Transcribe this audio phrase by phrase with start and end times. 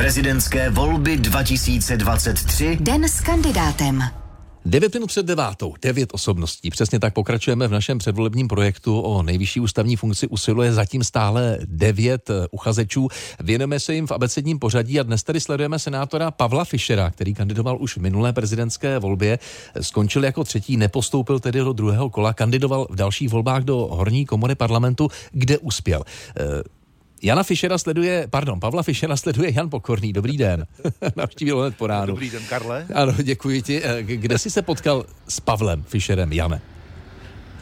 [0.00, 2.78] Prezidentské volby 2023.
[2.80, 4.02] Den s kandidátem.
[4.64, 6.70] 9 minut před devátou, devět osobností.
[6.70, 12.30] Přesně tak pokračujeme v našem předvolebním projektu o nejvyšší ústavní funkci usiluje zatím stále devět
[12.30, 13.08] eh, uchazečů.
[13.40, 17.78] Věnujeme se jim v abecedním pořadí a dnes tedy sledujeme senátora Pavla Fischera, který kandidoval
[17.80, 19.38] už v minulé prezidentské volbě.
[19.80, 24.54] Skončil jako třetí, nepostoupil tedy do druhého kola, kandidoval v dalších volbách do horní komory
[24.54, 26.02] parlamentu, kde uspěl.
[27.22, 30.12] Jana Fischera sleduje, pardon, Pavla Fischera sleduje Jan Pokorný.
[30.12, 30.66] Dobrý den.
[31.16, 32.06] Navštívil hned po ránu.
[32.06, 32.86] Dobrý den, Karle.
[32.94, 33.80] Ano, děkuji ti.
[33.84, 36.60] Eh, Kde jsi se potkal s Pavlem Fischerem, Jane?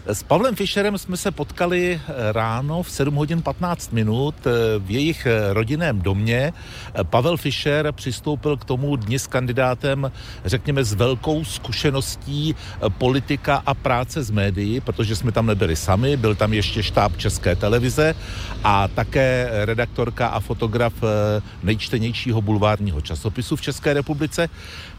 [0.08, 4.90] S Pavlem Fischerem jsme se potkali eh, ráno v 7 hodin 15 minut eh, v
[4.90, 6.52] jejich eh, rodinném domě.
[7.02, 10.12] Pavel Fischer přistoupil k tomu dni s kandidátem,
[10.44, 12.54] řekněme, s velkou zkušeností
[12.98, 17.56] politika a práce s médií, protože jsme tam nebyli sami, byl tam ještě štáb České
[17.56, 18.14] televize
[18.64, 20.92] a také redaktorka a fotograf
[21.62, 24.48] nejčtenějšího bulvárního časopisu v České republice.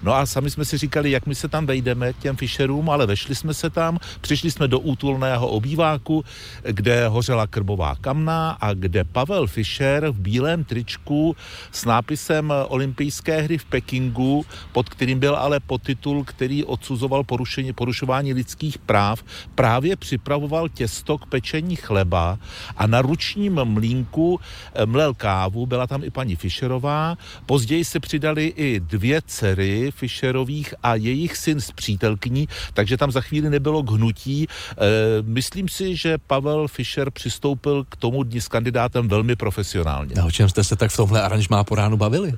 [0.04, 3.06] No a sami jsme si říkali, jak my se tam vejdeme k těm Fischerům, ale
[3.06, 6.24] vešli jsme se tam, přišli jsme do útulného obýváku,
[6.64, 11.36] kde hořela krbová kamna a kde Pavel Fischer v bílém tričku
[11.72, 18.34] s nápisem Olympijské hry v Pekingu, pod kterým byl ale podtitul, který odsuzoval porušení, porušování
[18.34, 19.24] lidských práv,
[19.56, 22.36] právě připravoval těsto k pečení chleba
[22.78, 28.52] a na ručním mlínku eh, mlel kávu, byla tam i paní Fischerová, později se přidali
[28.56, 33.92] i dvě dcery Fischerových a jejich syn s přítelkyní, takže tam za chvíli nebylo k
[33.92, 34.48] hnutí.
[34.90, 40.16] E, myslím si, že Pavel Fischer přistoupil k tomu dni s kandidátem velmi profesionálně.
[40.22, 42.34] A o čem jste se tak v tomhle aranžmá po ránu bavili?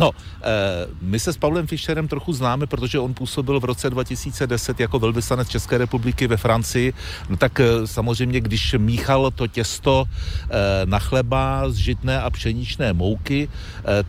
[0.00, 0.10] No,
[0.42, 4.98] eh, my se s Pavlem Fischerem trochu známe, protože on působil v roce 2010 jako
[4.98, 6.92] velvyslanec České republiky ve Francii.
[7.28, 12.92] No tak eh, samozřejmě, když míchal to těsto eh, na chleba z žitné a pšeničné
[12.92, 13.48] mouky,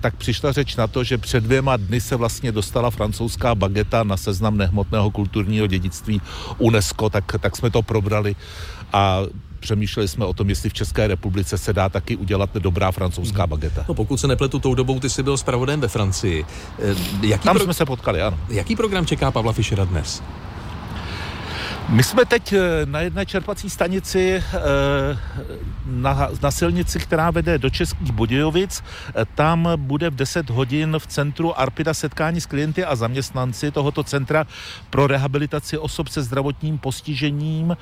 [0.01, 4.17] tak přišla řeč na to, že před dvěma dny se vlastně dostala francouzská bageta na
[4.17, 6.21] seznam nehmotného kulturního dědictví
[6.57, 8.35] UNESCO, tak, tak jsme to probrali
[8.93, 9.21] a
[9.61, 13.85] přemýšleli jsme o tom, jestli v České republice se dá taky udělat dobrá francouzská bageta.
[13.87, 16.45] No pokud se nepletu tou dobou, ty jsi byl zpravodajem ve Francii.
[16.79, 18.37] Eh, Jaký, Tam jsme se potkali, ano.
[18.49, 20.23] jaký program čeká Pavla Fischera dnes?
[21.91, 25.17] My jsme teď eh, na jedné čerpací stanici eh,
[25.85, 28.83] na, na silnici, která vede do Českých Budějovic.
[29.15, 34.03] Eh, Tam bude v 10 hodin v centru Arpida setkání s klienty a zaměstnanci tohoto
[34.03, 34.47] centra
[34.89, 37.77] pro rehabilitaci osob se zdravotním postižením.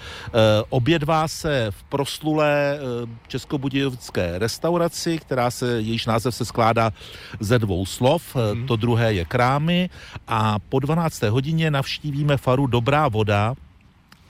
[0.69, 2.79] Obědvá se v proslulé
[3.27, 6.91] českobudějovické restauraci, která se, jejíž název se skládá
[7.39, 8.35] ze dvou slov.
[8.35, 8.67] Mhm.
[8.67, 9.89] To druhé je Krámy
[10.27, 11.21] a po 12.
[11.21, 13.55] hodině navštívíme faru Dobrá voda,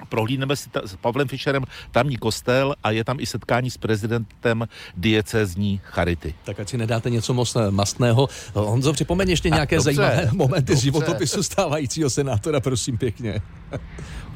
[0.10, 4.68] prohlídneme si ta, s Pavlem Fischerem tamní kostel a je tam i setkání s prezidentem
[4.98, 6.34] diecézní Charity.
[6.44, 8.28] Tak ať si nedáte něco moc eh, mastného.
[8.54, 10.84] Honzo, připomeň ještě nějaké dobře, zajímavé momenty z dobře.
[10.84, 13.42] životopisu stávajícího senátora, prosím pěkně.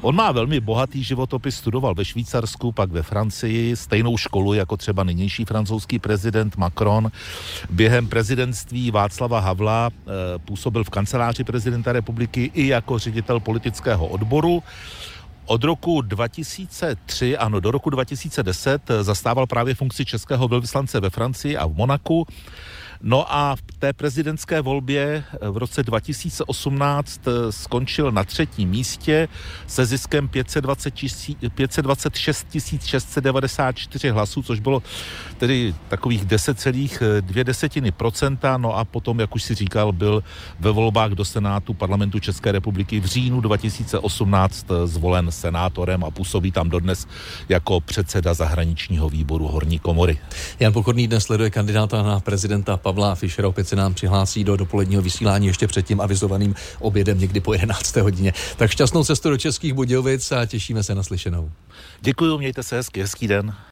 [0.04, 5.04] On má velmi bohatý životopis, studoval ve Švýcarsku, pak ve Francii, stejnou školu jako třeba
[5.04, 7.10] nynější francouzský prezident Macron.
[7.70, 14.62] Během prezidentství Václava Havla eh, působil v kanceláři prezidenta republiky i jako ředitel politického odboru.
[15.46, 21.66] Od roku 2003, ano, do roku 2010 zastával právě funkci českého velvyslance ve Francii a
[21.66, 22.26] v Monaku.
[23.02, 29.28] No a v té prezidentské volbě v roce 2018 skončil na třetím místě
[29.66, 32.46] se ziskem 520 tisí- 526
[32.86, 34.82] 694 hlasů, což bylo
[35.38, 38.56] tedy takových 10,2 desetiny procenta.
[38.56, 40.24] No a potom, jak už si říkal, byl
[40.60, 46.70] ve volbách do Senátu parlamentu České republiky v říjnu 2018 zvolen senátorem a působí tam
[46.70, 47.06] dodnes
[47.48, 50.18] jako předseda zahraničního výboru Horní komory.
[50.60, 53.48] Jan Pokorný dnes sleduje kandidáta na prezidenta Pavla Fischera.
[53.48, 57.96] Opět se nám přihlásí do dopoledního vysílání ještě před tím avizovaným obědem někdy po 11.
[57.96, 58.32] hodině.
[58.56, 61.50] Tak šťastnou cestu do Českých Budějovic a těšíme se na slyšenou.
[62.00, 63.54] Děkuji, mějte se hezky, hezký den.